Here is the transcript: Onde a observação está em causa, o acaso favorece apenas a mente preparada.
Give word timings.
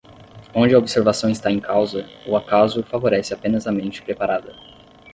Onde 0.55 0.73
a 0.73 0.79
observação 0.79 1.29
está 1.29 1.51
em 1.51 1.59
causa, 1.59 2.09
o 2.25 2.35
acaso 2.35 2.81
favorece 2.81 3.35
apenas 3.35 3.67
a 3.67 3.71
mente 3.71 4.01
preparada. 4.01 4.55